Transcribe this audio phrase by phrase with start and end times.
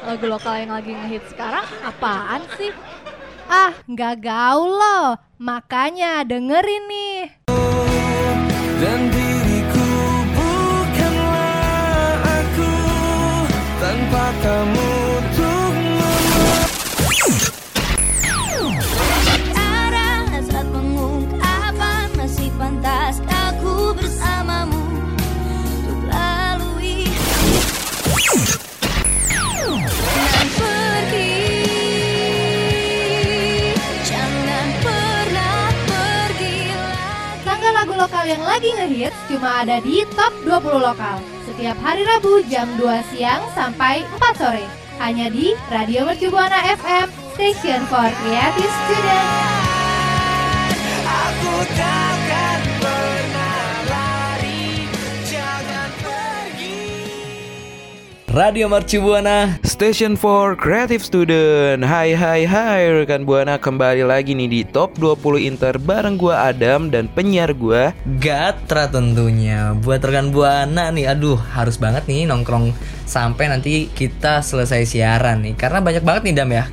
[0.00, 2.72] lagu lokal yang lagi ngehit sekarang apaan sih?
[3.50, 5.18] Ah, nggak gaul loh.
[5.40, 7.20] Makanya dengerin nih.
[8.80, 9.90] Dan diriku
[10.32, 12.72] bukanlah aku
[13.80, 14.99] tanpa kamu
[38.10, 41.22] lokal yang lagi ngehits cuma ada di Top 20 Lokal.
[41.46, 44.66] Setiap hari Rabu jam 2 siang sampai 4 sore.
[44.98, 47.06] Hanya di Radio Mercu Buana FM,
[47.38, 49.39] Station for Creative Student.
[58.30, 59.58] Radio Mercu Buana.
[59.66, 61.82] Station for Creative Student.
[61.82, 63.58] Hai hai hai rekan Buana.
[63.58, 67.90] Kembali lagi nih di Top 20 Inter bareng gua Adam dan penyiar gua
[68.22, 69.74] Gatra tentunya.
[69.74, 72.70] Buat rekan Buana nih Aduh harus banget nih nongkrong
[73.02, 75.58] Sampai nanti kita selesai siaran nih.
[75.58, 76.70] Karena banyak banget nih Dam ya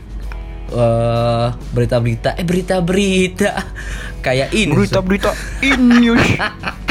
[0.72, 3.52] eh berita-berita eh berita-berita.
[4.26, 4.74] Kayak ini.
[4.74, 5.32] Berita-berita
[5.64, 6.26] in news.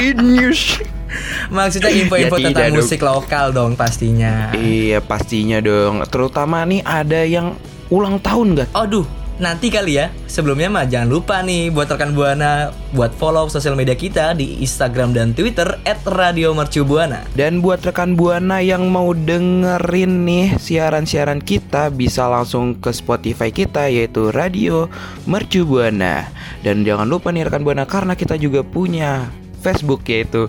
[0.00, 0.62] In news.
[1.54, 2.78] Maksudnya info-info Ya, tentang dong.
[2.82, 4.50] musik lokal dong pastinya.
[4.52, 6.02] Iya pastinya dong.
[6.08, 7.54] Terutama nih ada yang
[7.88, 8.68] ulang tahun gak?
[8.74, 9.06] Aduh,
[9.36, 10.12] nanti kali ya.
[10.28, 15.12] Sebelumnya mah jangan lupa nih buat rekan Buana buat follow sosial media kita di Instagram
[15.12, 17.28] dan Twitter @radiomercubuana.
[17.36, 23.88] Dan buat rekan Buana yang mau dengerin nih siaran-siaran kita bisa langsung ke Spotify kita
[23.88, 24.88] yaitu Radio
[25.28, 26.28] Mercu Buana.
[26.64, 29.28] Dan jangan lupa nih rekan Buana karena kita juga punya
[29.60, 30.46] Facebook yaitu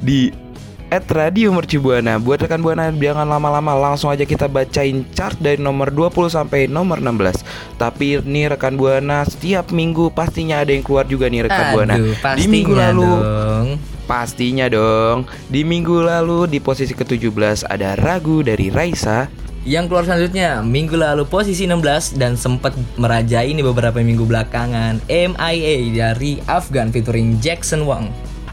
[0.00, 0.32] di
[0.90, 2.18] at Radio Mercu Buana.
[2.18, 6.98] Buat rekan Buana jangan lama-lama langsung aja kita bacain chart dari nomor 20 sampai nomor
[6.98, 7.46] 16.
[7.78, 11.94] Tapi nih rekan Buana setiap minggu pastinya ada yang keluar juga nih rekan Buana.
[11.96, 13.66] Aduh, Di minggu pastinya lalu dong.
[14.10, 15.18] Pastinya dong.
[15.46, 19.30] Di minggu lalu di posisi ke-17 ada Ragu dari Raisa.
[19.60, 25.76] Yang keluar selanjutnya minggu lalu posisi 16 dan sempat merajai ini beberapa minggu belakangan MIA
[25.92, 28.08] dari Afgan featuring Jackson Wang.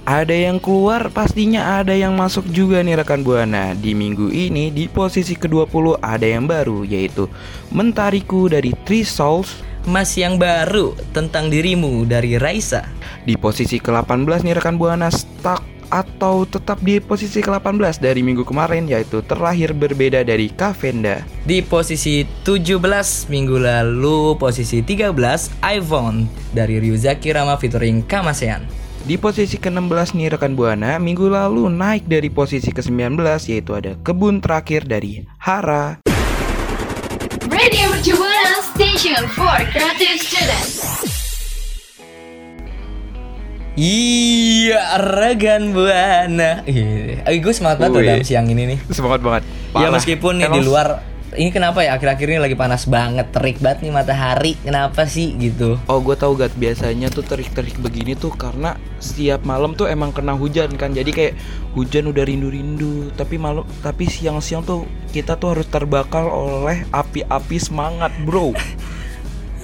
[0.07, 3.75] Ada yang keluar, pastinya ada yang masuk juga nih rekan Buana.
[3.75, 7.27] Di minggu ini di posisi ke-20 ada yang baru yaitu
[7.75, 9.67] Mentariku dari Three Souls.
[9.83, 12.87] Mas yang baru tentang dirimu dari Raisa.
[13.27, 15.59] Di posisi ke-18 nih rekan Buana stuck
[15.91, 21.19] atau tetap di posisi ke-18 dari minggu kemarin yaitu terakhir berbeda dari Kavenda.
[21.43, 22.79] Di posisi 17
[23.27, 25.11] minggu lalu posisi 13
[25.67, 28.86] iPhone dari Ryuzaki Rama featuring Kamasean.
[29.07, 34.43] Di posisi ke-16 nih rekan Buana, minggu lalu naik dari posisi ke-19 yaitu ada Kebun
[34.43, 36.03] Terakhir dari Hara.
[37.47, 40.83] Radio Mercu Buana Station for Creative Students
[43.79, 46.67] Iya, regan buana.
[46.67, 48.79] Iya, eh, gue semangat banget dalam siang ini nih.
[48.91, 49.43] Semangat banget.
[49.71, 50.99] Ya meskipun nih di luar
[51.35, 54.55] ini kenapa ya akhir-akhir ini lagi panas banget, terik banget nih matahari.
[54.63, 55.75] Kenapa sih gitu?
[55.91, 60.33] Oh gue tau gak biasanya tuh terik-terik begini tuh karena setiap malam tuh emang kena
[60.33, 61.33] hujan kan jadi kayak
[61.77, 68.09] hujan udah rindu-rindu tapi malam tapi siang-siang tuh kita tuh harus terbakar oleh api-api semangat
[68.25, 68.57] bro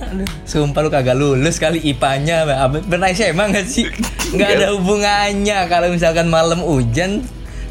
[0.03, 2.44] Aduh, sumpah lu kagak lulus kali IPA-nya.
[2.91, 3.88] Benar sih emang gak sih?
[4.35, 7.24] Nggak ada hubungannya kalau misalkan malam hujan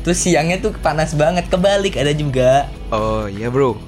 [0.03, 1.49] terus siangnya tuh panas banget.
[1.49, 2.67] Kebalik ada juga.
[2.93, 3.81] Oh iya bro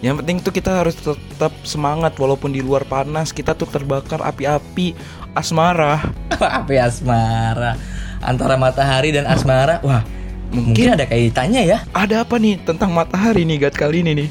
[0.00, 4.96] Yang penting tuh kita harus tetap semangat Walaupun di luar panas Kita tuh terbakar api-api
[5.36, 6.00] asmara
[6.70, 7.76] ya asmara?
[8.18, 9.78] Antara matahari dan asmara.
[9.86, 10.02] Wah,
[10.50, 11.78] mungkin, ada kaitannya ya.
[11.94, 14.28] Ada apa nih tentang matahari nih Gat kali ini nih.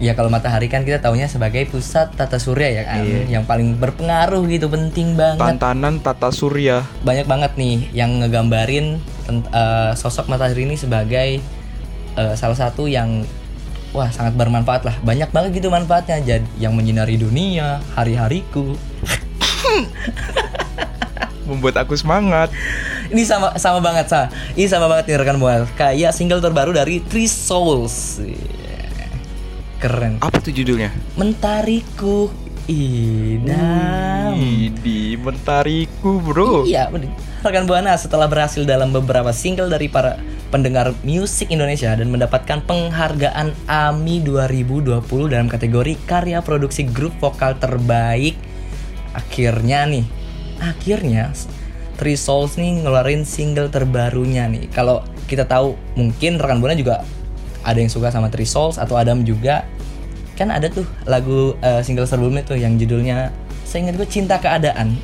[0.00, 3.36] Ya kalau matahari kan kita taunya sebagai pusat tata surya ya kan, Iya.
[3.36, 5.36] yang paling berpengaruh gitu, penting banget.
[5.60, 8.96] Tantanan tata surya Banyak banget nih yang ngegambarin
[9.28, 11.44] eh, sosok matahari ini sebagai
[12.16, 13.28] eh, salah satu yang
[13.92, 14.96] wah sangat bermanfaat lah.
[15.04, 16.16] Banyak banget gitu manfaatnya.
[16.24, 18.72] Jadi yang menyinari dunia, hari-hariku.
[21.50, 22.48] Membuat aku semangat
[23.10, 24.30] Ini sama sama banget sa.
[24.54, 25.66] Ini sama banget nih rekan buah.
[25.74, 28.22] Kayak single terbaru dari Three Souls.
[29.80, 30.20] Keren.
[30.20, 30.92] Apa tuh judulnya?
[31.16, 32.28] Mentariku
[32.68, 34.36] idam.
[34.84, 36.92] Di mentariku bro Iya,
[37.40, 40.20] rekan Buana setelah berhasil dalam beberapa single dari para
[40.52, 45.00] pendengar musik Indonesia dan mendapatkan penghargaan AMI 2020
[45.32, 48.36] dalam kategori karya produksi grup vokal terbaik.
[49.16, 50.04] Akhirnya nih,
[50.60, 51.32] akhirnya
[51.96, 54.68] Three Souls nih ngeluarin single terbarunya nih.
[54.76, 57.00] Kalau kita tahu mungkin rekan Buana juga
[57.62, 59.64] ada yang suka sama Three Souls atau Adam juga
[60.34, 63.28] kan ada tuh lagu eh, single sebelumnya tuh yang judulnya
[63.62, 64.96] saya ingat gue cinta keadaan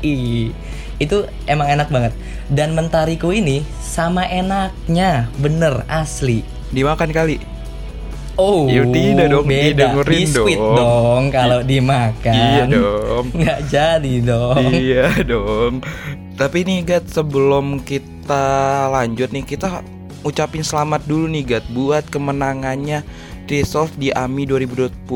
[0.00, 0.52] Ih,
[0.96, 2.12] itu emang enak banget
[2.46, 7.38] dan mentariku ini sama enaknya bener asli Dimakan kali.
[8.36, 10.76] oh Ya tidak dong, beda didengerin biskuit dong.
[10.76, 13.24] dong kalau dimakan Iya dong.
[13.40, 15.72] nggak jadi dong iya dong.
[16.36, 18.44] Tapi nih Gat, sebelum kita
[18.92, 19.80] lanjut nih kita
[20.26, 23.06] ucapin selamat dulu nih Gat buat kemenangannya
[23.46, 25.06] Resolve di AMI 2020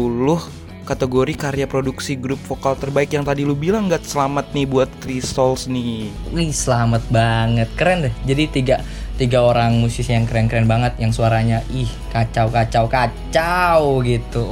[0.86, 4.90] kategori karya produksi grup vokal terbaik yang tadi lu bilang Gat selamat nih buat
[5.22, 6.10] Souls nih.
[6.30, 7.68] Wih selamat banget.
[7.74, 8.14] Keren deh.
[8.22, 8.76] Jadi tiga
[9.14, 14.46] tiga orang musisi yang keren-keren banget yang suaranya ih kacau kacau kacau gitu.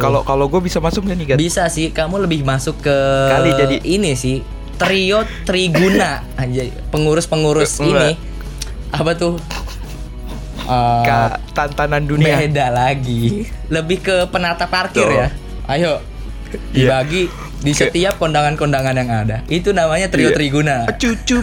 [0.00, 1.38] Kalau kalau gue bisa masuk gak nih Gat?
[1.40, 1.92] bisa sih.
[1.92, 2.96] Kamu lebih masuk ke
[3.28, 4.40] Kali jadi- ini sih.
[4.80, 6.24] Trio triguna.
[6.40, 7.76] Aja pengurus pengurus.
[7.80, 8.16] Enggak.
[8.16, 8.28] ini.
[8.90, 9.36] Apa tuh
[10.70, 12.38] Eh, Ka- tantanan dunia.
[12.38, 15.10] beda lagi lebih ke penata parkir Tuh.
[15.10, 15.28] ya
[15.66, 15.98] ayo
[16.70, 17.02] Iya.
[17.02, 17.26] dibagi
[17.60, 20.36] di Kayak- setiap kondangan-kondangan yang ada itu namanya trio Iya.
[20.36, 21.42] triguna Cucup.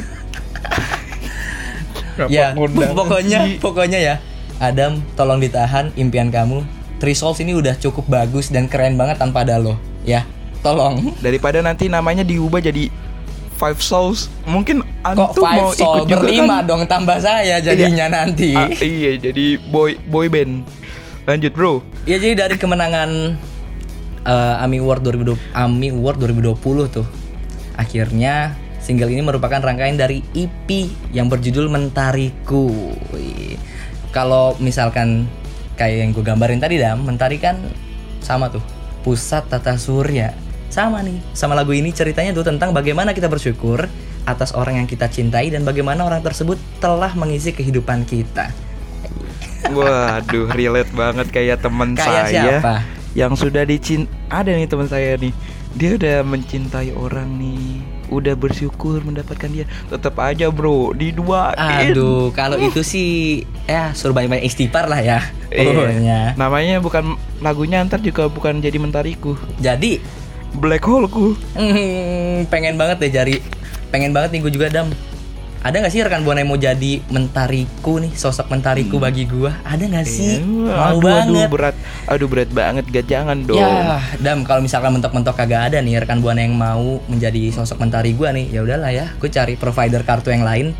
[2.27, 2.56] ya
[2.95, 3.56] pokoknya sih?
[3.59, 4.15] pokoknya ya
[4.57, 6.65] Adam tolong ditahan impian kamu
[6.97, 10.25] Three Souls ini udah cukup bagus dan keren banget tanpa ada lo ya
[10.59, 12.89] tolong daripada nanti namanya diubah jadi
[13.57, 14.30] Five Souls.
[14.45, 16.69] Mungkin kok antum mau five soul ikut juga berlima kan?
[16.69, 18.54] dong tambah saya jadinya nanti.
[18.54, 20.62] Ah, iya jadi boy boy band.
[21.25, 21.74] Lanjut bro.
[22.06, 23.36] Ya jadi dari kemenangan
[24.24, 27.07] eh, AMI Award 2020 AMI Award 2020 tuh.
[27.75, 30.69] Akhirnya single ini merupakan rangkaian dari EP
[31.12, 32.94] yang berjudul Mentariku.
[34.13, 35.27] Kalau misalkan
[35.75, 37.57] kayak yang gue gambarin tadi dam Mentari kan
[38.21, 38.63] sama tuh.
[39.01, 41.19] Pusat tata surya sama nih.
[41.34, 43.88] Sama lagu ini ceritanya tuh tentang bagaimana kita bersyukur
[44.28, 48.52] atas orang yang kita cintai dan bagaimana orang tersebut telah mengisi kehidupan kita.
[49.72, 52.86] Waduh relate banget kayak teman saya siapa?
[53.18, 55.34] yang sudah dicint ada nih teman saya nih.
[55.78, 57.81] Dia udah mencintai orang nih.
[58.08, 59.66] Udah bersyukur mendapatkan dia.
[59.90, 61.92] Tetap aja bro diduain.
[61.92, 65.20] Aduh, kalau itu sih ya suruh banyak-banyak istighfar lah ya.
[65.50, 66.34] Iya.
[66.38, 69.38] Namanya bukan lagunya ntar juga bukan jadi mentariku.
[69.60, 70.02] Jadi
[70.54, 73.36] black holeku hmm, pengen banget deh jari
[73.88, 74.88] pengen banget nih gue juga dam.
[75.58, 79.52] Ada nggak sih rekan buana yang mau jadi mentariku nih sosok mentariku bagi gua?
[79.66, 80.40] Ada nggak sih?
[80.40, 81.28] Iya, Mau aduh, banget.
[81.28, 81.76] aduh berat
[82.08, 86.22] aduh berat banget gak jangan dong Ya, dam kalau misalkan mentok-mentok kagak ada nih rekan
[86.22, 90.30] buana yang mau menjadi sosok mentari gua nih, ya udahlah ya, gue cari provider kartu
[90.30, 90.72] yang lain.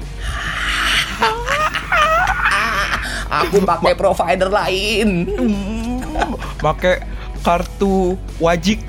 [3.44, 5.28] Aku pakai provider lain.
[6.58, 7.04] pakai
[7.42, 8.80] kartu wajib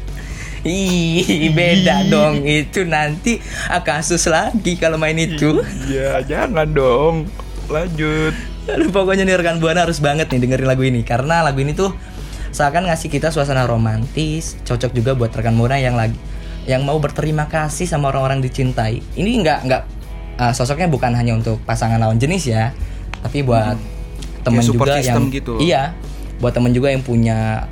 [0.67, 2.43] Ih, beda dong.
[2.43, 3.39] Itu nanti
[3.83, 5.63] kasus lagi kalau main itu.
[5.87, 7.15] ya jangan dong.
[7.69, 8.35] Lanjut.
[8.69, 11.01] Aduh, pokoknya nih rekan buana harus banget nih dengerin lagu ini.
[11.05, 11.95] Karena lagu ini tuh
[12.53, 16.17] seakan ngasih kita suasana romantis, cocok juga buat rekan buana yang lagi
[16.69, 19.01] yang mau berterima kasih sama orang-orang dicintai.
[19.17, 19.83] Ini nggak nggak
[20.37, 22.77] ah, sosoknya bukan hanya untuk pasangan lawan jenis ya,
[23.25, 23.81] tapi buat
[24.45, 25.57] temen Ya, support juga yang gitu.
[25.65, 25.97] iya,
[26.45, 27.65] buat temen juga yang punya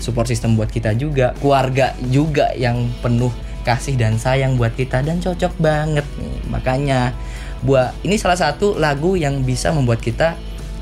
[0.00, 3.30] support system buat kita juga, keluarga juga yang penuh
[3.62, 6.36] kasih dan sayang buat kita dan cocok banget nih.
[6.48, 7.12] Makanya
[7.60, 10.34] buat ini salah satu lagu yang bisa membuat kita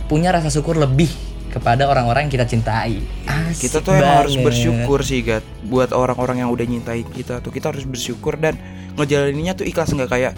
[0.06, 1.10] punya rasa syukur lebih
[1.50, 3.02] kepada orang-orang yang kita cintai.
[3.26, 4.46] Asik kita tuh emang harus banget.
[4.46, 8.54] bersyukur sih Gat buat orang-orang yang udah nyintai kita tuh kita harus bersyukur dan
[8.94, 10.32] ngejalaninnya tuh ikhlas nggak kayak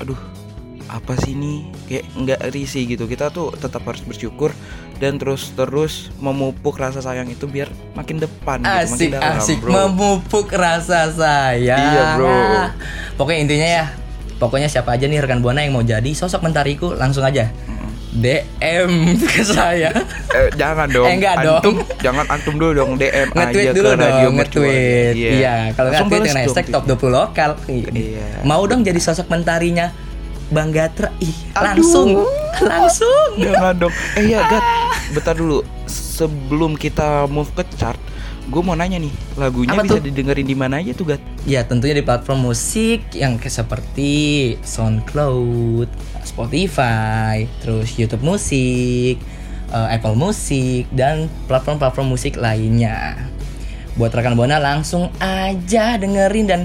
[0.00, 0.18] aduh
[0.88, 4.54] apa sih ini kayak nggak risih gitu kita tuh tetap harus bersyukur
[4.96, 9.58] dan terus terus memupuk rasa sayang itu biar makin depan gitu, makin Asik dalam, asik
[9.58, 9.70] bro.
[9.70, 11.78] memupuk rasa sayang.
[11.80, 12.34] Iya, bro.
[13.14, 13.84] Pokoknya intinya ya,
[14.36, 17.50] pokoknya siapa aja nih rekan buana yang mau jadi sosok mentariku langsung aja
[18.14, 18.90] DM
[19.34, 19.90] ke saya.
[20.30, 21.06] Eh, jangan dong.
[21.10, 21.76] Eh, enggak antum, dong.
[21.98, 24.70] Jangan antum dulu dong DM nge-tweet aja dulu ke radio dong, mercubuana.
[24.70, 25.14] nge-tweet.
[25.18, 27.10] Iya, kalau Langsung nge-tweet balas dengan hashtag top tweetnya.
[27.10, 27.50] 20 lokal.
[27.66, 28.26] Iya.
[28.46, 29.90] Mau dong jadi sosok mentarinya
[30.54, 31.10] Bang Gatra.
[31.18, 32.22] Ih, langsung.
[32.62, 33.30] Langsung.
[33.36, 33.94] Jangan dong.
[34.14, 34.64] Eh ya Gat,
[35.10, 35.66] bentar dulu.
[35.90, 37.98] Sebelum kita move ke chart,
[38.46, 40.06] gue mau nanya nih, lagunya Apa bisa tuh?
[40.06, 41.22] didengerin di mana aja tuh Gat?
[41.42, 44.12] Ya tentunya di platform musik yang kayak seperti
[44.62, 45.90] SoundCloud,
[46.22, 49.18] Spotify, terus YouTube Musik,
[49.74, 53.18] eh, Apple Musik, dan platform-platform musik lainnya.
[53.98, 56.60] Buat rekan Buana langsung aja dengerin dan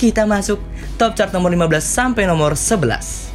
[0.00, 0.60] kita masuk
[0.96, 3.33] top chart nomor 15 sampai nomor 11.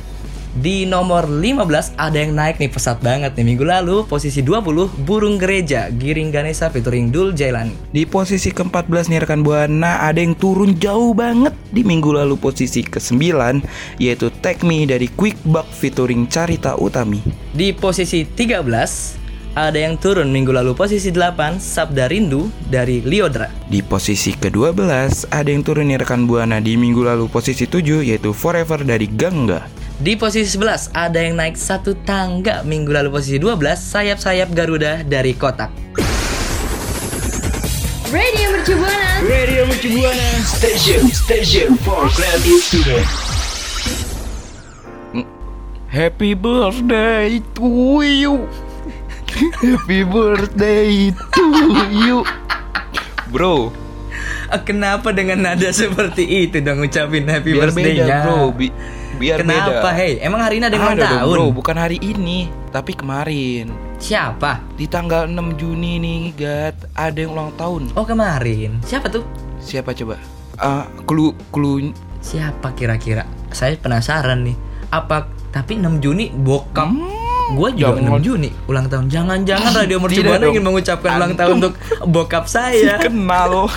[0.50, 5.38] Di nomor 15 ada yang naik nih pesat banget nih minggu lalu posisi 20 Burung
[5.38, 7.77] Gereja Giring Ganesa featuring Dul Jailani.
[7.94, 12.82] Di posisi ke-14 nih rekan Buana ada yang turun jauh banget di minggu lalu posisi
[12.82, 13.22] ke-9
[14.01, 17.22] yaitu Take Me dari Quick Buck featuring Carita Utami.
[17.53, 23.53] Di posisi 13 ada yang turun minggu lalu posisi 8 Sabda Rindu dari Liodra.
[23.70, 28.34] Di posisi ke-12 ada yang turun nih rekan Buana di minggu lalu posisi 7 yaitu
[28.34, 29.79] Forever dari Gangga.
[30.00, 35.36] Di posisi 11 ada yang naik satu tangga minggu lalu posisi 12 Sayap-sayap Garuda dari
[35.36, 35.68] Kotak.
[38.10, 39.12] Radio Mercu Buana.
[39.22, 43.06] Radio Mercubuana Station Station for Creative Student
[45.89, 47.68] Happy birthday to
[48.01, 48.46] you.
[49.65, 51.46] Happy birthday to
[51.91, 52.22] you.
[53.27, 53.74] Bro,
[54.48, 58.06] Ah, Kenapa dengan nada seperti itu dong ucapin happy biar birthday-nya?
[58.06, 58.53] beda, Bro.
[58.53, 58.74] Bi-
[59.20, 59.92] biar Kenapa beda.
[60.00, 60.18] hei?
[60.24, 61.36] Emang hari ini ada yang ulang tahun?
[61.36, 63.68] Bro, bukan hari ini, tapi kemarin.
[64.00, 64.64] Siapa?
[64.80, 67.92] Di tanggal 6 Juni nih, Gat, ada yang ulang tahun.
[68.00, 68.80] Oh kemarin.
[68.88, 69.28] Siapa tuh?
[69.60, 70.16] Siapa coba?
[70.56, 73.24] Ah, clue clue Siapa kira-kira?
[73.52, 74.56] Saya penasaran nih.
[74.92, 76.92] Apa tapi 6 Juni bokap
[77.50, 78.22] Gue juga jangan.
[78.22, 79.06] 6 Juni ulang tahun.
[79.10, 81.72] Jangan-jangan Radio Mercubuana ingin mengucapkan ulang tahun Antum.
[81.72, 81.74] untuk
[82.06, 83.02] bokap si saya.
[83.02, 83.68] kenal.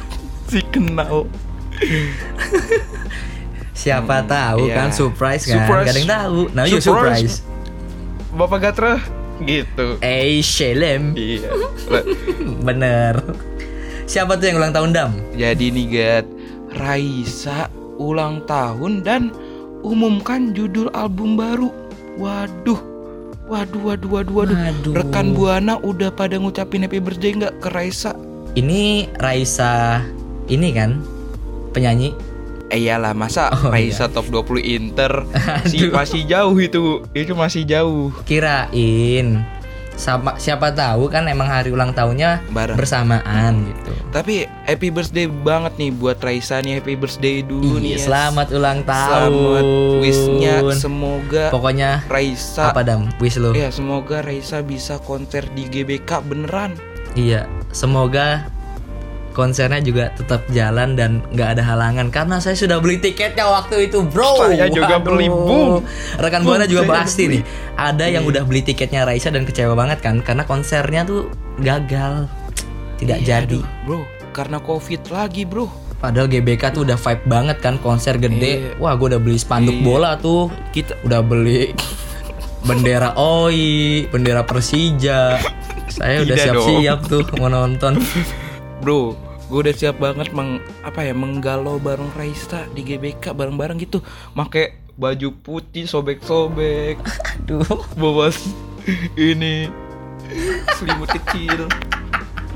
[0.50, 1.24] si kenal.
[3.72, 4.76] Siapa tahu iya.
[4.84, 5.64] kan surprise kan?
[5.64, 5.86] Surprise.
[5.88, 6.40] Gak ada yang tahu.
[6.52, 7.40] Nah, yuk surprise.
[8.36, 9.00] Bapak Gatra
[9.44, 9.98] gitu.
[10.00, 11.16] Eh, Shelem.
[11.16, 11.50] Iya.
[12.66, 13.20] Bener.
[14.04, 15.10] Siapa tuh yang ulang tahun Dam?
[15.34, 16.26] Jadi nih Gat,
[16.76, 19.32] Raisa ulang tahun dan
[19.80, 21.72] umumkan judul album baru.
[22.20, 22.80] Waduh.
[23.48, 24.56] Waduh, waduh, waduh, waduh.
[24.56, 24.92] Waduh.
[24.96, 28.16] Rekan Buana udah pada ngucapin happy birthday nggak ke Raisa?
[28.56, 30.00] Ini Raisa
[30.48, 31.00] ini kan
[31.72, 32.12] penyanyi.
[32.72, 35.28] Eh iyalah, masa Oh, Raisa top 20 Inter
[35.70, 37.04] si masih jauh itu.
[37.12, 38.08] Itu masih jauh.
[38.24, 39.44] Kirain
[39.92, 42.74] sama siapa tahu kan emang hari ulang tahunnya Bareng.
[42.74, 43.92] bersamaan gitu.
[44.08, 47.96] Tapi happy birthday banget nih buat Raisa nih happy birthday dulu Iya, nih.
[48.00, 49.30] selamat ulang tahun.
[49.30, 49.64] Selamat
[50.00, 53.12] wishnya semoga Pokoknya Raisa apa Dam?
[53.20, 53.52] Wish lo.
[53.52, 56.72] Ya semoga Raisa bisa konser di GBK beneran.
[57.12, 58.48] Iya, semoga
[59.32, 64.04] konsernya juga tetap jalan dan nggak ada halangan karena saya sudah beli tiketnya waktu itu,
[64.04, 64.46] bro.
[64.46, 65.04] Saya juga Waduh.
[65.04, 65.82] beli, Bung.
[66.16, 67.42] Rekan buana juga pasti nih.
[67.74, 72.28] Ada yang udah beli tiketnya Raisa dan kecewa banget kan karena konsernya tuh gagal,
[72.96, 73.58] tidak Iya, jadi.
[73.58, 74.00] aduh, bro.
[74.30, 75.68] Karena covid lagi bro.
[75.96, 78.74] Padahal GBK tuh udah vibe banget kan konser gede.
[78.74, 78.80] Iya.
[78.80, 79.84] Wah, gue udah beli spanduk Iya.
[79.84, 80.50] bola tuh.
[80.70, 81.70] Kita Udah beli
[82.62, 85.38] bendera OI, bendera Persija.
[85.86, 88.00] Saya udah siap-siap tuh mau nonton.
[88.82, 89.14] bro,
[89.46, 94.02] gue udah siap banget meng apa ya menggalau bareng Raisa di GBK bareng-bareng gitu.
[94.34, 96.98] Make baju putih sobek-sobek,
[97.46, 97.64] Aduh.
[97.94, 98.28] bawa
[99.14, 99.70] ini
[100.76, 101.70] selimut kecil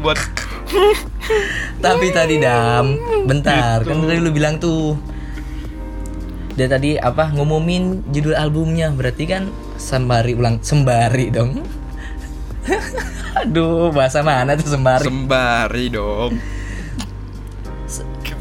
[0.03, 0.19] buat
[1.79, 3.95] Tapi tadi Dam, bentar, Gitu.
[3.95, 4.99] kan tadi lu bilang tuh.
[6.59, 9.47] Dia tadi apa ngumumin judul albumnya, berarti kan
[9.79, 11.63] sembari ulang sembari dong.
[13.45, 15.05] Aduh, bahasa mana tuh sembari?
[15.07, 16.33] sembari dong.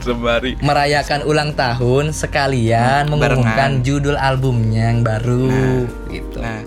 [0.05, 0.53] Sembari.
[0.62, 3.82] Merayakan ulang tahun sekalian mengumumkan Barengan.
[3.82, 6.38] judul albumnya yang baru Nah, gitu.
[6.46, 6.62] Nah,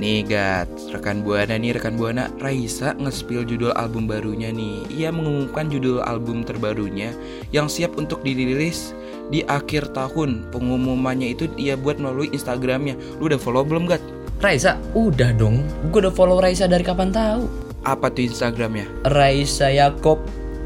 [0.00, 4.88] nih Gat, rekan Buana nih, rekan Buana Raisa nge-spill judul album barunya nih.
[4.96, 7.12] Ia mengumumkan judul album terbarunya
[7.52, 8.96] yang siap untuk dirilis
[9.28, 10.48] di akhir tahun.
[10.48, 12.96] Pengumumannya itu ia buat melalui Instagramnya.
[13.20, 14.00] Lu udah follow belum Gat?
[14.40, 15.60] Raisa, udah dong.
[15.92, 17.44] Gue udah follow Raisa dari kapan tahu.
[17.84, 18.88] Apa tuh Instagramnya?
[19.06, 20.24] Raisa Yakob.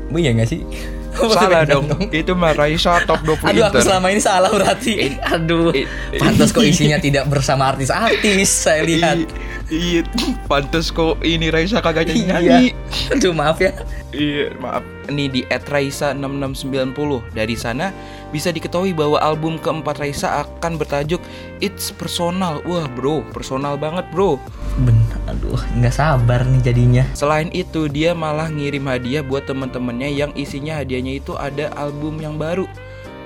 [0.09, 0.63] Iya gak sih?
[1.15, 1.87] Salah Beda dong.
[2.11, 3.87] Itu mah Raisa top 20 Aduh aku Inter.
[3.87, 5.71] selama ini salah berarti Aduh
[6.19, 9.23] Pantas kok isinya tidak bersama artis-artis Saya lihat
[9.71, 10.03] Iya,
[10.47, 12.75] pantes kok ini Raisa kagak Iya nyanyi.
[13.15, 13.71] Aduh maaf ya
[14.15, 14.87] Iya, maaf.
[15.11, 17.35] Ini di @raisa6690.
[17.35, 17.91] Dari sana
[18.31, 21.19] bisa diketahui bahwa album keempat Raisa akan bertajuk
[21.59, 22.63] It's Personal.
[22.63, 24.39] Wah, bro, personal banget, bro.
[24.87, 30.31] Bener Aduh nggak sabar nih jadinya Selain itu, dia malah ngirim hadiah buat teman-temannya yang
[30.37, 32.69] isinya hadiahnya itu ada album yang baru.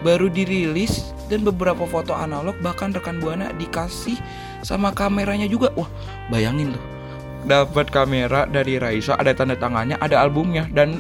[0.07, 4.17] Baru dirilis dan beberapa foto analog bahkan rekan Buana dikasih
[4.63, 5.75] sama kameranya juga.
[5.75, 5.91] Wah,
[6.31, 6.98] bayangin tuh.
[7.47, 10.99] Dapat kamera dari Raisa, ada tanda tangannya, ada albumnya dan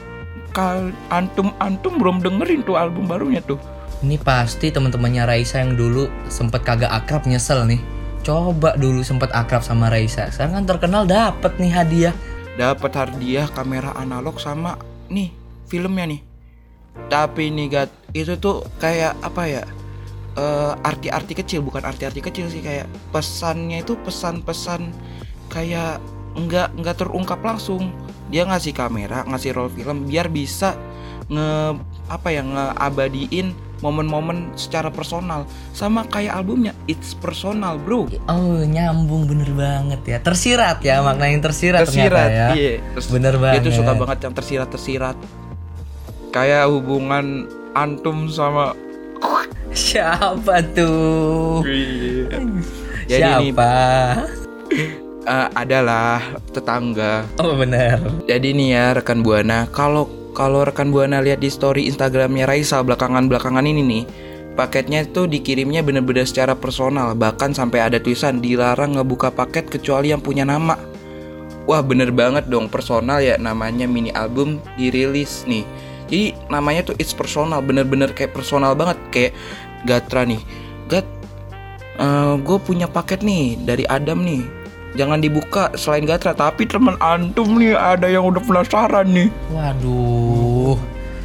[0.54, 3.59] kal antum antum belum dengerin tuh album barunya tuh.
[3.99, 7.83] Ini pasti teman-temannya Raisa yang dulu sempet kagak akrab nyesel nih
[8.23, 12.14] Coba dulu sempet akrab sama Raisa Sekarang kan terkenal dapet nih hadiah
[12.54, 14.78] Dapat hadiah kamera analog sama
[15.11, 15.35] nih
[15.66, 16.21] filmnya nih.
[17.11, 19.64] Tapi nih Gat, itu tuh kayak apa ya?
[20.38, 24.95] eh, arti-arti kecil bukan arti-arti kecil sih kayak pesannya itu pesan-pesan
[25.50, 25.99] kayak
[26.35, 27.92] nggak nggak terungkap langsung.
[28.28, 30.76] Dia ngasih kamera ngasih roll film biar bisa
[31.28, 31.76] nge
[32.08, 35.47] apa ya ngeabadiin momen-momen secara personal.
[35.70, 38.11] Sama kayak albumnya It's Personal bro.
[38.26, 40.18] Oh nyambung bener banget ya.
[40.18, 42.49] Tersirat ya makna yang tersirat, tersirat ternyata ya.
[42.52, 42.73] iya.
[42.97, 44.18] Terus- Bener dia banget tuh suka banget.
[44.20, 45.16] yang tersirat tersirat.
[46.28, 48.75] Kayak hubungan antum sama
[49.68, 51.61] Siapa tuh?
[53.06, 53.50] Jadi ini
[55.28, 61.44] Eh, adalah tetangga Oh bener Jadi nih ya rekan buana, kalau kalau rekan buana lihat
[61.44, 64.04] di story Instagramnya Raisa belakangan belakangan ini nih,
[64.56, 70.25] paketnya itu dikirimnya bener-bener secara personal, bahkan sampai ada tulisan dilarang ngebuka paket kecuali yang
[70.25, 70.80] punya nama.
[71.68, 75.68] Wah bener banget dong personal ya namanya mini album dirilis nih.
[76.08, 79.32] Jadi namanya tuh it's personal, bener-bener kayak personal banget kayak
[79.85, 80.40] Gatra nih.
[80.88, 81.04] Gat,
[82.40, 84.56] gue punya paket nih dari Adam nih.
[84.90, 89.28] Jangan dibuka selain Gatra, tapi teman antum nih ada yang udah penasaran nih.
[89.50, 90.76] Waduh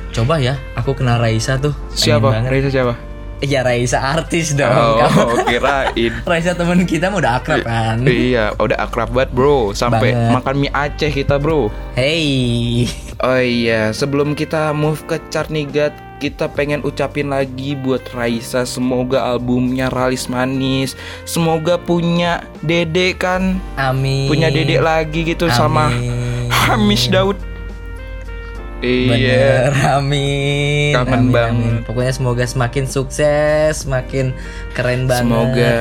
[0.10, 2.30] Coba ya aku kenal Raisa tuh Siapa?
[2.30, 2.50] banget.
[2.50, 2.94] Raisa siapa?
[3.42, 6.12] Ya Raisa artis dong Oh, Kamu- kirain.
[6.30, 9.74] Raisa temen kita udah akrab kan iya, udah akrab banget, Bro.
[9.74, 10.32] Sampai Banget.
[10.32, 11.68] makan mie Aceh kita, Bro.
[11.94, 12.88] Hey
[13.20, 18.64] Oh iya, sebelum kita move ke chart nih, Gat, kita pengen ucapin lagi buat Raisa
[18.64, 20.96] semoga albumnya ralis manis.
[21.28, 26.48] Semoga punya Dede kan, Amin punya Dede lagi gitu sama Amin.
[26.64, 27.36] Hamis Daud.
[28.84, 29.72] Iya.
[29.96, 30.92] Amin.
[30.92, 31.72] Kangen amin, banget.
[31.80, 31.88] amin.
[31.88, 34.36] Pokoknya semoga semakin sukses, semakin
[34.76, 35.24] keren banget.
[35.24, 35.76] Semoga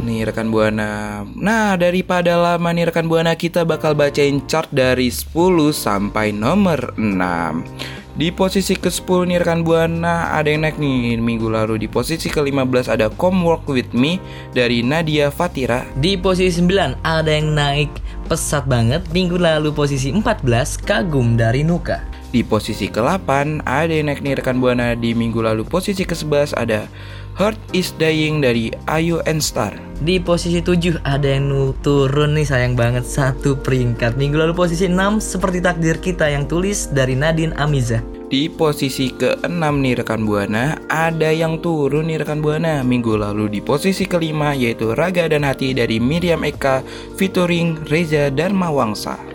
[0.00, 1.22] nih rekan buana.
[1.36, 5.36] Nah, daripada lama nih rekan buana kita bakal bacain chart dari 10
[5.76, 8.03] sampai nomor 6.
[8.14, 12.86] Di posisi ke-10 nih rekan buana ada yang naik nih minggu lalu di posisi ke-15
[12.86, 14.22] ada Come Work With Me
[14.54, 17.90] dari Nadia Fatira Di posisi 9 ada yang naik
[18.30, 19.02] pesat banget.
[19.10, 20.46] Minggu lalu posisi 14
[20.86, 22.13] kagum dari Nuka.
[22.34, 26.90] Di posisi ke-8 ada yang naik nih rekan buana di minggu lalu posisi ke-11 ada
[27.38, 29.70] Heart Is Dying dari Ayu and Star.
[30.02, 34.18] Di posisi 7 ada yang turun nih sayang banget satu peringkat.
[34.18, 38.02] Minggu lalu posisi 6 seperti takdir kita yang tulis dari Nadine Amiza.
[38.26, 43.60] Di posisi ke-6 nih rekan Buana Ada yang turun nih rekan Buana Minggu lalu di
[43.62, 46.82] posisi kelima yaitu Raga dan Hati dari Miriam Eka
[47.14, 49.33] Featuring Reza Dharmawangsa Radio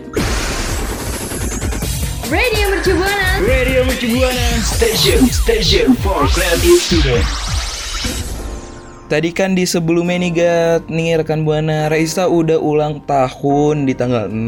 [2.70, 3.30] Mercu Buana.
[3.42, 7.26] Radio Mercu Buana Station Station for Creative Student.
[9.10, 14.30] Tadi kan di sebelumnya nih Gat Nih rekan Buana Raisa udah ulang tahun di tanggal
[14.30, 14.38] 6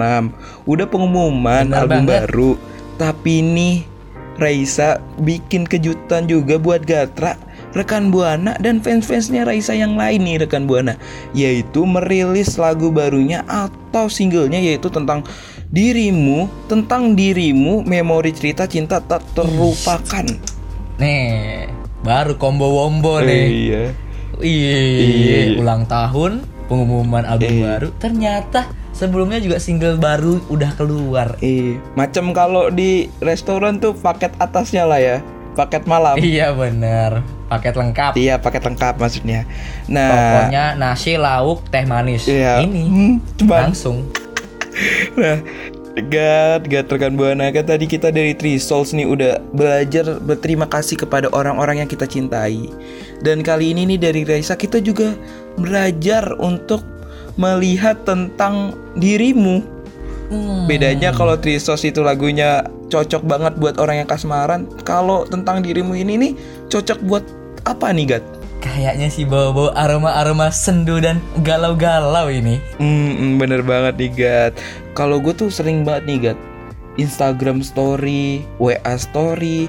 [0.71, 2.31] Udah pengumuman Benar album banget.
[2.31, 2.51] baru.
[2.95, 3.77] Tapi nih
[4.39, 7.35] Raisa bikin kejutan juga buat Gatra
[7.73, 10.97] Rekan Buana dan fans-fansnya Raisa yang lain nih rekan Buana
[11.33, 15.25] Yaitu merilis lagu barunya atau singlenya yaitu tentang
[15.73, 20.29] Dirimu Tentang dirimu memori cerita cinta tak terlupakan
[21.01, 21.67] Nih,
[22.05, 23.47] baru combo wombo nih.
[23.49, 23.83] Iya
[24.43, 25.41] Iya, Iya.
[25.63, 27.63] ulang tahun, pengumuman album Iya.
[27.63, 27.89] baru.
[28.03, 31.39] Ternyata sebelumnya juga single baru udah keluar.
[31.39, 35.17] Eh, macam kalau di restoran tuh paket atasnya lah ya,
[35.55, 36.19] paket malam.
[36.19, 38.12] Iya bener, paket lengkap.
[38.17, 39.41] Iya, paket lengkap maksudnya.
[39.87, 42.25] Nah, Pokoknya nasi, lauk, teh manis.
[42.25, 42.65] Iya.
[42.65, 44.09] Ini Hmm, cuman- langsung.
[45.21, 45.38] nah,
[45.93, 50.97] Gat, gat rekan buana kan tadi kita dari Three Souls nih udah belajar berterima kasih
[50.97, 52.73] kepada orang-orang yang kita cintai.
[53.21, 55.12] Dan kali ini nih dari Raisa kita juga
[55.61, 56.81] belajar untuk
[57.37, 59.61] melihat tentang dirimu.
[60.33, 60.65] Hmm.
[60.65, 65.93] Bedanya kalau Three Souls itu lagunya cocok banget buat orang yang kasmaran, kalau tentang dirimu
[65.93, 66.33] ini nih
[66.73, 67.25] cocok buat
[67.62, 68.25] apa nih, Gat?
[68.62, 72.62] Kayaknya sih bawa-bawa aroma-aroma sendu dan galau-galau ini.
[72.79, 74.55] Hmm, bener banget nih Gat
[74.94, 76.38] Kalau gue tuh sering banget nih Gat
[76.94, 79.66] Instagram story, WA story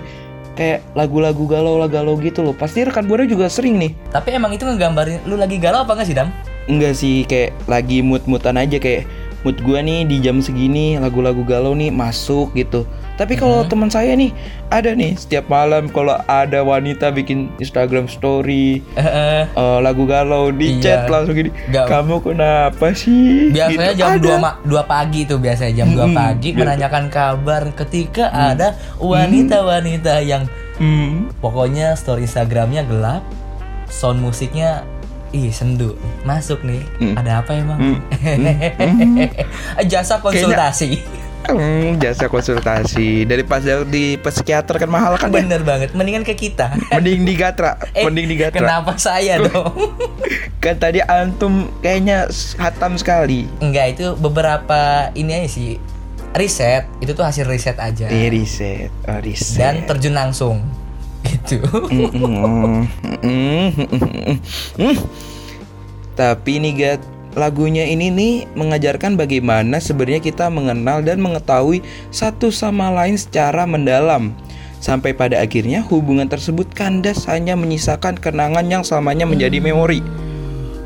[0.53, 5.25] Kayak lagu-lagu galau-galau gitu loh Pasti rekan Buana juga sering nih Tapi emang itu ngegambarin
[5.25, 6.29] lu lagi galau apa enggak sih, Dam?
[6.69, 9.09] Enggak sih, kayak lagi mood-moodan aja Kayak
[9.43, 14.11] mood gue nih di jam segini lagu-lagu galau nih masuk gitu Tapi kalau teman saya
[14.11, 14.33] nih
[14.67, 19.05] ada nih setiap malam kalau ada wanita bikin Instagram story Eh,
[19.45, 20.81] eh, lagu galau di Iya.
[20.81, 23.99] chat langsung gini Gak- kamu kenapa sih Biasanya Gitu.
[23.99, 24.25] jam Ada.
[24.25, 30.19] 2, ma- 2 pagi tuh biasanya jam 2 Mm-mm, pagi menanyakan kabar ketika ada wanita-wanita
[30.21, 31.29] yang Hmm.
[31.37, 33.21] pokoknya story Instagramnya gelap,
[33.85, 34.81] sound musiknya
[35.33, 35.97] ih sendu.
[36.23, 36.85] Masuk nih.
[37.01, 37.13] Mm.
[37.19, 37.79] Ada apa emang?
[37.81, 37.99] Mm.
[39.91, 41.01] Jasa konsultasi.
[41.43, 43.59] Hmm, jasa konsultasi dari pas
[43.91, 45.43] di psikiater kan mahal kan ya?
[45.43, 45.91] Bener banget.
[45.91, 46.71] Mendingan ke kita.
[46.87, 48.63] Mending di Gatra, Eh, mending di Gatra.
[48.63, 49.75] Kenapa saya dong?
[50.63, 53.43] Kan tadi antum kayaknya hatam sekali.
[53.59, 55.75] Enggak, itu beberapa ini aja sih.
[56.31, 58.07] Riset, itu tuh hasil riset aja.
[58.07, 59.59] Eh, riset, oh, riset.
[59.59, 60.63] Dan terjun langsung.
[61.47, 61.67] Gitu.
[66.13, 67.01] Tapi nih Gat,
[67.33, 71.81] lagunya ini nih mengajarkan bagaimana sebenarnya kita mengenal dan mengetahui
[72.13, 74.31] satu sama lain secara mendalam.
[74.83, 80.03] Sampai pada akhirnya hubungan tersebut kandas hanya menyisakan kenangan yang selamanya menjadi memori.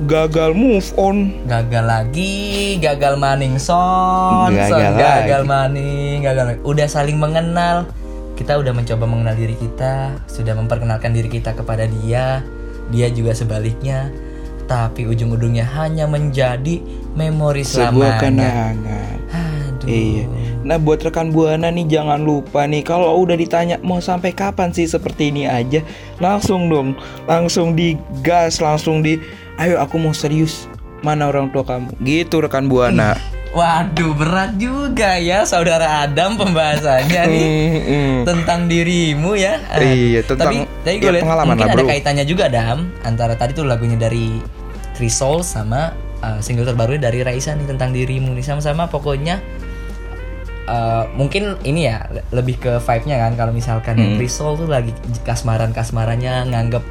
[0.05, 1.33] Gagal move on.
[1.49, 5.49] gagal lagi, gagal maning son, Gagal son, gagal lagi.
[5.49, 6.61] maning, gagal.
[6.61, 7.89] Udah saling mengenal.
[8.37, 12.45] Kita udah mencoba mengenal diri kita, sudah memperkenalkan diri kita kepada dia,
[12.93, 14.13] dia juga sebaliknya.
[14.69, 16.79] Tapi ujung-ujungnya hanya menjadi
[17.17, 18.21] memori Sebuah selamanya.
[18.21, 19.17] kenangan.
[19.33, 19.87] Aduh.
[19.89, 20.25] Iya.
[20.67, 24.83] Nah buat rekan buana nih jangan lupa nih kalau udah ditanya mau sampai kapan sih
[24.83, 25.79] seperti ini aja
[26.19, 29.15] langsung dong langsung digas langsung di
[29.55, 30.67] ayo aku mau serius
[30.99, 33.15] mana orang tua kamu gitu rekan buana.
[33.49, 37.49] Waduh, berat juga ya saudara Adam pembahasannya nih.
[38.21, 39.57] Tentang dirimu ya.
[39.67, 41.89] Ah, Iya, tentang- tapi, tapi gue ya, pengalaman mungkin lah, ada bro.
[41.89, 44.37] kaitannya juga Dam antara tadi tuh lagunya dari
[44.93, 49.37] Three Souls sama uh, single terbaru dari Raisa nih tentang dirimu nih sama-sama pokoknya
[50.65, 54.15] uh, mungkin ini ya le- lebih ke vibe-nya kan kalau misalkan Hmm.
[54.17, 54.91] Three Souls tuh lagi
[55.23, 56.83] kasmaran-kasmarannya nganggep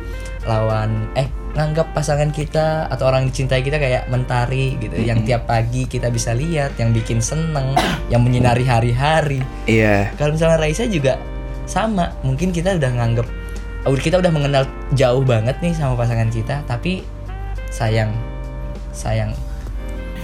[0.42, 4.92] lawan eh nganggap pasangan kita atau orang yang dicintai kita kayak mentari gitu.
[5.00, 7.72] Yang tiap pagi kita bisa lihat yang bikin seneng
[8.12, 9.40] yang menyinari hari-hari.
[9.64, 10.12] Iya.
[10.20, 11.16] kalau misalnya Raisa juga
[11.64, 12.12] sama.
[12.20, 13.26] Mungkin kita udah nganggep
[13.88, 16.60] uh, kita udah mengenal jauh banget nih sama pasangan kita.
[16.68, 17.00] Tapi
[17.72, 18.12] sayang
[18.92, 19.32] sayang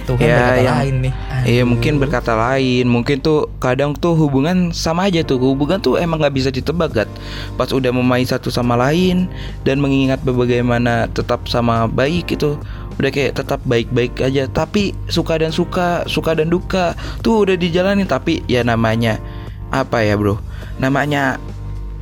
[0.03, 1.13] Tuhan Ya, berkata yang- lain nih.
[1.43, 2.85] Iya mungkin berkata lain.
[2.87, 5.39] Mungkin tuh kadang tuh hubungan sama aja tuh.
[5.39, 7.09] Hubungan tuh emang gak bisa ditebak Gat.
[7.55, 9.27] Pas udah memain satu sama lain
[9.61, 12.55] Dan mengingat bagaimana tetap sama baik itu
[12.95, 14.45] Udah kayak tetap baik-baik aja.
[14.45, 18.05] Tapi suka dan suka Suka dan duka Tuh udah dijalanin.
[18.05, 19.19] Tapi ya namanya
[19.67, 20.39] Apa ya bro?
[20.77, 21.41] Namanya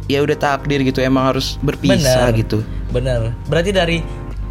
[0.10, 1.00] Ya udah takdir gitu.
[1.00, 2.38] Emang harus berpisah Benar.
[2.38, 2.58] gitu.
[2.92, 3.98] Bener berarti dari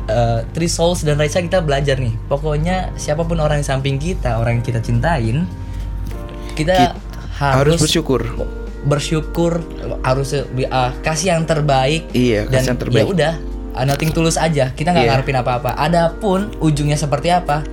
[0.07, 4.37] uh, Three Souls dan Raisa kita belajar nih pokoknya siapa pun orang yang samping kita
[4.37, 5.45] orang yang kita cintain
[6.55, 8.21] kita Kit- Harus harus, bersyukur
[8.81, 9.65] bersyukur
[10.03, 13.01] harus uh, kasih yang terbaik Iya, dan kasih yang terbaik.
[13.01, 13.33] ya udah
[13.73, 15.13] uh, nothing tulus aja kita nggak Iya.
[15.15, 17.65] ngarepin apa-apa adapun ujungnya seperti apa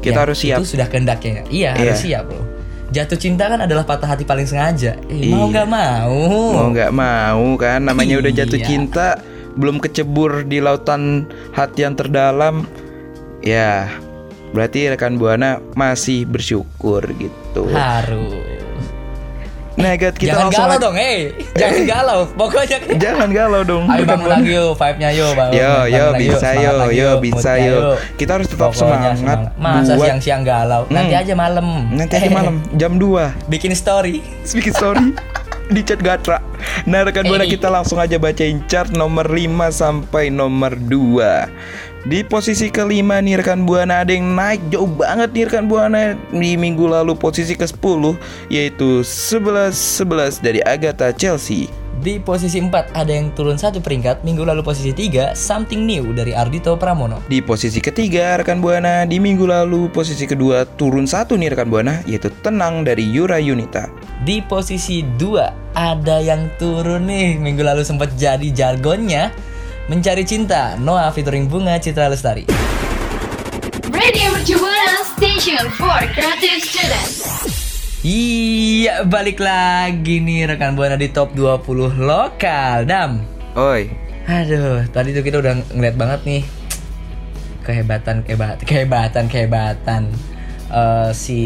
[0.00, 0.56] Kita ya, harus siap.
[0.56, 1.80] itu sudah kehendaknya iya Iya.
[1.86, 2.44] harus siap loh
[2.86, 5.32] jatuh cinta kan adalah patah hati paling sengaja Eh, Iya.
[5.34, 6.16] mau nggak mau
[6.54, 8.66] Mau nggak mau kan namanya udah jatuh Iya.
[8.66, 9.08] cinta
[9.54, 12.66] belum kecebur di lautan hati yang terdalam
[13.40, 13.86] ya
[14.50, 17.66] berarti rekan buana masih bersyukur gitu.
[17.68, 18.62] harus
[19.74, 22.20] Nah, kita jangan galau dong, hei, jangan galau.
[22.30, 23.90] Pokoknya Jangan galau dong.
[23.90, 25.50] Ayo bangun lagi yo, vibe-nya yo, bangun.
[25.50, 27.78] Yo, yo, bisa semangat yo, yo, bisa yo.
[28.14, 29.18] Kita harus tetap semangat
[29.58, 30.86] Masa buat- siang-siang galau?
[30.86, 31.22] Nanti Hmm.
[31.26, 31.66] aja malam.
[31.90, 34.22] Nanti aja malam jam 2 Bikin story.
[34.46, 35.10] Speaking story
[35.70, 36.40] di chat Gatra.
[36.84, 37.56] Nah, rekan buana Eh.
[37.56, 41.48] kita langsung aja bacain chart nomor 5 sampai nomor 2.
[42.04, 46.52] Di posisi kelima nih rekan buana ada yang naik jauh banget nih rekan buana di
[46.52, 48.20] minggu lalu posisi ke-10
[48.52, 51.83] yaitu 11-11 dari Agatha Chelsea.
[52.04, 54.28] Di posisi 4 ada yang turun satu peringkat.
[54.28, 57.24] Minggu lalu posisi 3 Something New dari Ardito Pramono.
[57.24, 62.04] Di posisi ketiga rekan buana di minggu lalu posisi kedua turun satu nih rekan buana
[62.04, 63.88] yaitu Tenang dari Yura Yunita.
[64.20, 67.40] Di posisi 2 ada yang turun nih.
[67.40, 69.32] Minggu lalu sempat jadi jargonnya
[69.88, 72.44] Mencari Cinta Noah featuring Bunga Citra Lestari.
[73.88, 77.63] Radio Mercu Buana Station for Creative Students.
[78.04, 81.64] Iya, balik lagi nih rekan Buana di top 20
[81.98, 82.84] lokal.
[82.84, 83.24] Dam.
[83.56, 83.88] Oi,
[84.24, 86.42] Aduh, tadi tuh kita udah ngeliat banget nih
[87.60, 90.02] kehebatan kehebatan kehebatan kehebatan
[90.68, 91.40] eh, si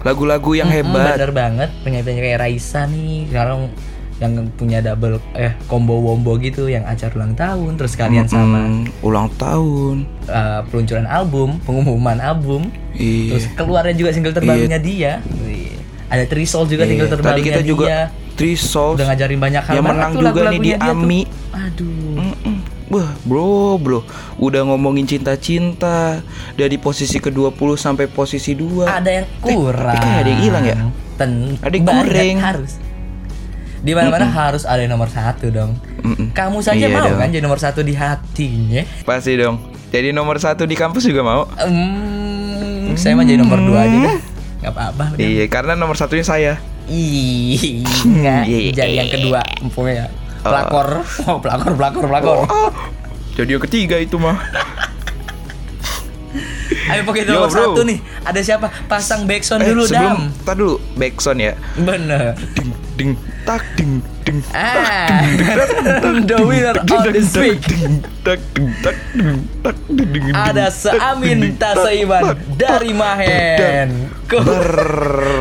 [0.00, 1.18] lagu-lagu yang Mm-mm, hebat.
[1.18, 3.74] bener banget penyanyi kayak Raisa nih sekarang
[4.16, 8.86] yang punya double eh combo wombo gitu yang acara ulang tahun terus kalian sama Hmm,
[9.00, 10.06] ulang tahun.
[10.24, 13.34] eh, peluncuran album pengumuman album Iya.
[13.34, 15.74] terus keluarnya juga single terbarunya dia Wih.
[16.14, 18.00] Ada Trisol juga single Iya, terbarunya Tadi kita juga dia
[18.34, 20.90] Three Souls udah ngajarin banyak hal yang menang juga nih di dia tuh.
[20.92, 21.20] AMI.
[21.52, 22.56] aduh Mm-mm.
[22.86, 24.00] Wah, bro, bro,
[24.36, 26.20] udah ngomongin cinta-cinta
[26.52, 28.84] dari posisi ke-20 sampai posisi 2.
[28.84, 29.96] ada yang kurang.
[29.96, 30.76] kayak ada yang hilang ya?
[31.14, 32.38] Ten Ada yang kurang.
[32.40, 32.72] harus.
[33.80, 35.74] Di mana-mana harus ada yang nomor satu dong.
[35.98, 36.30] Mm-mm.
[36.30, 37.18] Kamu saja Iya mau dong.
[37.18, 38.82] kan jadi nomor satu di hatinya?
[39.02, 39.60] Pasti dong.
[39.88, 41.42] Jadi nomor satu di kampus juga mau.
[41.56, 44.18] Hmm, saya mah jadi nomor dua aja dah.
[44.64, 45.04] Gak apa-apa.
[45.20, 46.52] Iya, karena nomor satunya saya.
[46.88, 47.84] Ih.
[48.08, 48.72] Iya.
[48.72, 50.06] Jadi yang kedua, empuknya ya.
[50.40, 50.48] Oh.
[50.48, 50.88] Pelakor,
[51.24, 52.36] oh, pelakor, pelakor, pelakor.
[52.44, 52.72] Oh,
[53.32, 54.36] jadi yang ketiga itu mah.
[56.84, 57.60] Ayo pakai Yo, nomor bro.
[57.72, 57.96] satu nih.
[58.24, 58.68] Ada siapa?
[58.84, 60.44] Pasang backsound Eh, dulu, sebelum, Dam.
[60.44, 61.52] tar dulu, backsound ya.
[61.76, 62.36] Bener.
[62.94, 65.20] Ding, tak ding ding Ah,
[66.22, 67.58] the winner of this week
[70.32, 74.08] ada Seamin Tasaiman dari Mahen.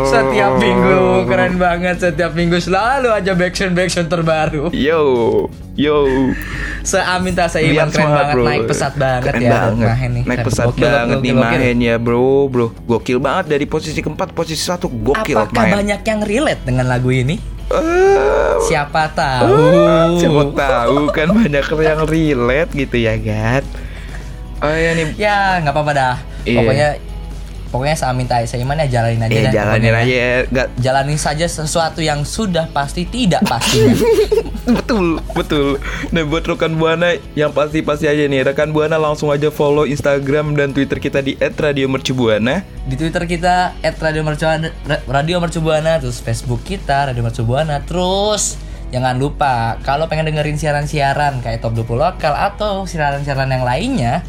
[0.04, 4.68] Setiap minggu keren banget setiap minggu selalu aja backsound backsound terbaru.
[4.76, 5.02] Yo,
[5.78, 6.04] yo.
[6.84, 8.44] Seamin Tasaiman keren banget bro.
[8.44, 9.88] naik pesat banget Keren ya banget.
[9.88, 10.24] Mahen nih.
[10.28, 11.34] Naik pesat Gokil, banget gokil, nih.
[11.40, 12.68] Mahen ya bro, bro.
[12.84, 15.76] Gokil banget dari posisi keempat, posisi satu gokil Apakah Mahen.
[15.80, 17.40] banyak yang relate dengan lagu ini?
[17.72, 19.56] Eh, Siapa tahu.
[20.20, 23.66] Siapa tahu kan banyak yang relate gitu ya, Gat.
[24.64, 26.16] Oh ya nih, Ya nggak apa-apa dah.
[26.44, 26.58] Iya.
[26.60, 26.90] Pokoknya
[27.74, 29.34] pokoknya Seamin Tasaiman ya jalanin aja.
[29.34, 30.34] eh dah jalanin aja ya.
[30.46, 30.70] Gat.
[30.78, 33.98] Jalanin saja sesuatu yang sudah pasti tidak pastinya.
[34.78, 35.82] betul, betul.
[36.14, 40.70] Nah buat rekan buana yang pasti-pasti aja nih, rekan buana langsung aja follow Instagram dan
[40.70, 42.62] Twitter kita di @radiomercubuana.
[42.84, 44.70] di Twitter kita @radiomercubuana
[45.08, 48.60] Radio Mercubuana terus Facebook kita Radio Mercubuana terus
[48.92, 54.22] jangan lupa kalau pengen dengerin siaran-siaran kayak top 20 lokal atau siaran-siaran yang lainnya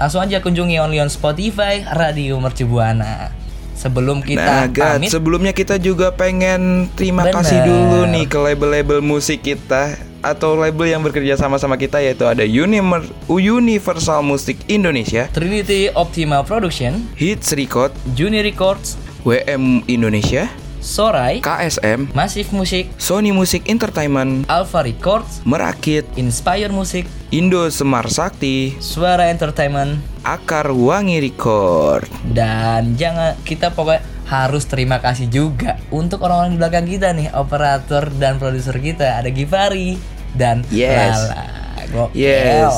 [0.00, 3.32] langsung aja kunjungi only on Spotify Radio Mercubuana
[3.76, 7.34] sebelum kita nah, pamit sebelumnya kita juga pengen terima Bener.
[7.42, 12.22] kasih dulu nih ke label-label musik kita atau label yang bekerja sama sama kita yaitu
[12.22, 18.94] ada Unimer- Universal Music Indonesia, Trinity Optima Production Hits Record, Juni Records
[19.26, 20.46] WM Indonesia,
[20.82, 28.74] Sorai KSM, Masif Musik Sony Music Entertainment, Alpha Records Merakit, Inspire Musik Indo Semar Sakti,
[28.76, 32.10] Suara Entertainment Akar Wangi Record.
[32.26, 38.10] Dan jangan kita pokoknya harus terima kasih juga untuk orang-orang di belakang kita nih, operator
[38.12, 39.94] dan produser kita ada Givari
[40.34, 41.14] dan Yes.
[41.30, 41.44] Lala.
[41.88, 42.18] Gokil.
[42.18, 42.74] Yes.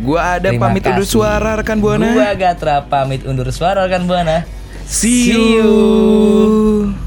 [0.00, 1.12] Gua ada Terima pamit undur kasih.
[1.12, 2.08] suara rekan Buana.
[2.08, 4.48] Gua Gatra pamit undur suara rekan Buana.
[4.88, 7.03] See See you.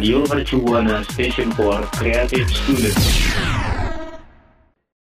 [0.00, 3.49] Radio Mercubuana Station for Creative Students.